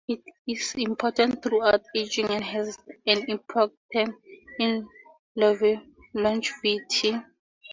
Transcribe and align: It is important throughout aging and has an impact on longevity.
It 0.07 0.19
is 0.47 0.73
important 0.79 1.43
throughout 1.43 1.83
aging 1.95 2.25
and 2.31 2.43
has 2.43 2.75
an 3.05 3.23
impact 3.27 3.73
on 4.59 4.87
longevity. 5.35 7.17